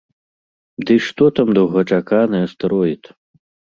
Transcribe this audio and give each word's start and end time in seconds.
Ды 0.89 0.95
што 1.09 1.29
там 1.39 1.47
доўгачаканы 1.57 2.37
астэроід! 2.47 3.03